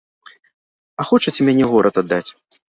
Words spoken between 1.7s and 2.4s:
горад аддаць.